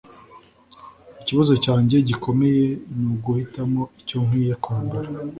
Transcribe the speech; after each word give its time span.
Ikibazo 1.21 1.53
cyanjye 1.63 1.97
gikomeye 2.09 2.65
ni 2.97 3.05
uguhitamo 3.15 3.81
icyo 4.01 4.17
nkwiye 4.25 4.53
kwambara 4.63 5.07